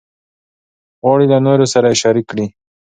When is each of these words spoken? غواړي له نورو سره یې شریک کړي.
غواړي 1.01 1.25
له 1.33 1.37
نورو 1.45 1.65
سره 1.73 1.87
یې 1.91 1.99
شریک 2.01 2.25
کړي. 2.31 2.45